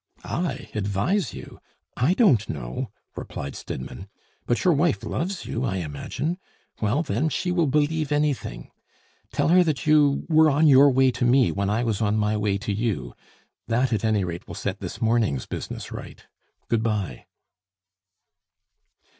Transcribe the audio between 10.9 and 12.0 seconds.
to me when I